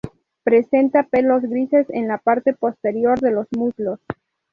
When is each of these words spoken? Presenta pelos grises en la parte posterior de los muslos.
Presenta 0.43 1.03
pelos 1.03 1.43
grises 1.43 1.85
en 1.91 2.07
la 2.07 2.17
parte 2.17 2.55
posterior 2.55 3.19
de 3.19 3.29
los 3.29 3.45
muslos. 3.55 3.99